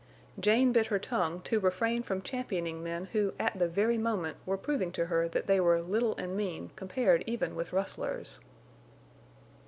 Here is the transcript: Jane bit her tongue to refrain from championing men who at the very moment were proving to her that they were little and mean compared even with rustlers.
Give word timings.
Jane 0.39 0.71
bit 0.71 0.87
her 0.87 0.97
tongue 0.97 1.41
to 1.41 1.59
refrain 1.59 2.01
from 2.01 2.23
championing 2.23 2.81
men 2.81 3.09
who 3.13 3.33
at 3.39 3.59
the 3.59 3.67
very 3.67 3.99
moment 3.99 4.37
were 4.47 4.57
proving 4.57 4.91
to 4.93 5.05
her 5.05 5.29
that 5.29 5.45
they 5.45 5.59
were 5.59 5.79
little 5.79 6.15
and 6.15 6.35
mean 6.35 6.71
compared 6.75 7.23
even 7.27 7.53
with 7.55 7.71
rustlers. 7.71 8.39